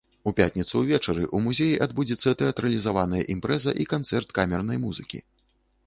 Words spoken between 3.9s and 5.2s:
канцэрт камернай музыкі.